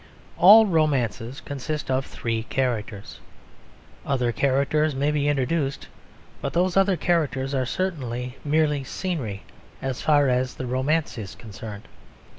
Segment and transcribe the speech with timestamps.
[0.39, 3.19] All romances consist of three characters.
[4.03, 5.87] Other characters may be introduced;
[6.41, 9.43] but those other characters are certainly mere scenery
[9.79, 11.83] as far as the romance is concerned.